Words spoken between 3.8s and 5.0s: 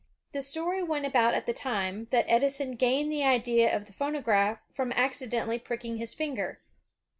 the phonograph from